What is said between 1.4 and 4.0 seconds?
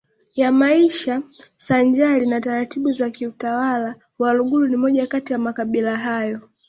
sanjari na taratibu za kiutawala